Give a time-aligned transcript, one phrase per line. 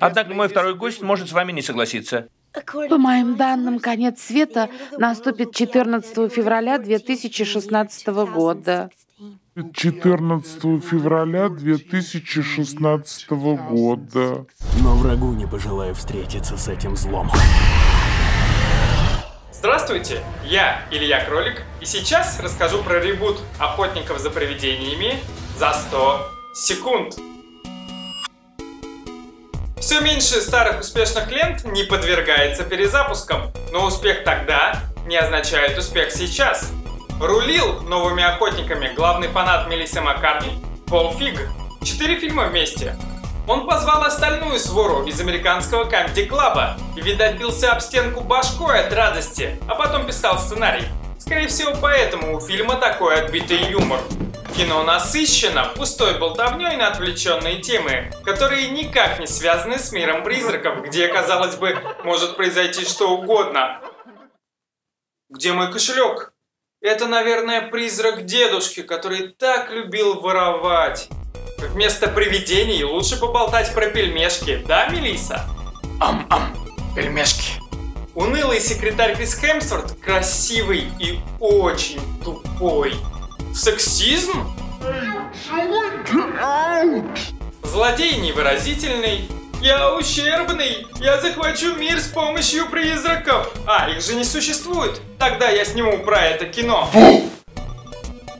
[0.00, 2.28] Однако мой второй гость может с вами не согласиться.
[2.52, 8.90] По моим данным, конец света наступит 14 февраля 2016 года.
[9.74, 14.46] 14 февраля 2016 года.
[14.82, 17.30] Но врагу не пожелаю встретиться с этим злом.
[19.52, 25.18] Здравствуйте, я Илья Кролик, и сейчас расскажу про ребут «Охотников за привидениями»
[25.58, 27.18] за 100 секунд.
[29.90, 36.70] Все меньше старых успешных лент не подвергается перезапускам, но успех тогда не означает успех сейчас.
[37.20, 41.40] Рулил новыми охотниками главный фанат Мелиссы Маккартни Пол Фиг.
[41.82, 42.94] Четыре фильма вместе.
[43.48, 49.58] Он позвал остальную свору из американского комедий-клаба и, видать, бился об стенку башкой от радости,
[49.66, 50.84] а потом писал сценарий.
[51.18, 53.98] Скорее всего, поэтому у фильма такой отбитый юмор.
[54.60, 61.08] Кино насыщено пустой болтовней на отвлеченные темы, которые никак не связаны с миром призраков, где,
[61.08, 63.80] казалось бы, может произойти что угодно.
[65.30, 66.34] Где мой кошелек?
[66.82, 71.08] Это, наверное, призрак дедушки, который так любил воровать.
[71.56, 75.40] Вместо привидений лучше поболтать про пельмешки, да, Мелиса?
[76.02, 76.54] Ам-ам,
[76.94, 77.54] пельмешки.
[78.14, 82.94] Унылый секретарь Крис Хемсворт красивый и очень тупой.
[83.54, 84.46] Сексизм?
[87.64, 89.28] Злодей невыразительный.
[89.60, 90.86] Я ущербный.
[91.00, 93.52] Я захвачу мир с помощью призраков.
[93.66, 95.00] А, их же не существует.
[95.18, 96.90] Тогда я сниму про это кино.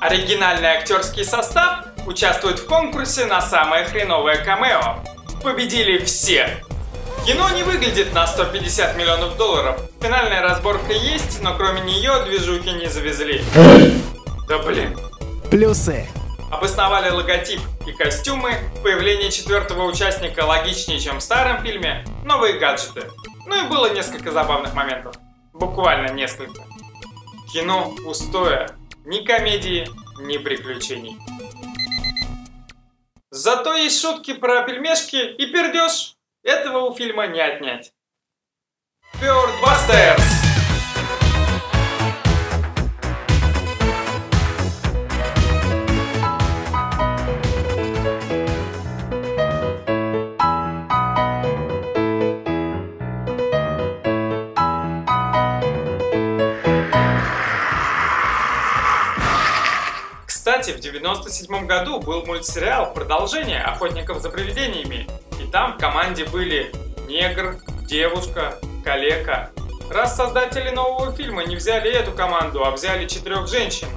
[0.00, 4.98] Оригинальный актерский состав участвует в конкурсе на самое хреновое камео.
[5.42, 6.62] Победили все.
[7.26, 9.80] Кино не выглядит на 150 миллионов долларов.
[10.00, 13.42] Финальная разборка есть, но кроме нее движухи не завезли.
[14.48, 14.98] Да блин.
[15.50, 16.06] Плюсы.
[16.50, 23.02] Обосновали логотип и костюмы, появление четвертого участника логичнее, чем в старом фильме, новые гаджеты.
[23.46, 25.16] Ну и было несколько забавных моментов.
[25.52, 26.64] Буквально несколько.
[27.52, 28.70] Кино пустое.
[29.04, 29.86] Ни комедии,
[30.20, 31.18] ни приключений.
[33.30, 36.14] Зато есть шутки про пельмешки и пердеж.
[36.42, 37.92] Этого у фильма не отнять.
[39.20, 40.47] Birdbusters!
[60.48, 65.06] Кстати, в 97 году был мультсериал «Продолжение охотников за привидениями».
[65.42, 66.72] И там в команде были
[67.06, 69.50] негр, девушка, калека.
[69.90, 73.88] Раз создатели нового фильма не взяли эту команду, а взяли четырех женщин,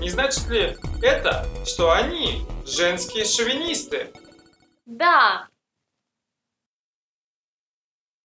[0.00, 4.10] не значит ли это, что они женские шовинисты?
[4.86, 5.48] Да,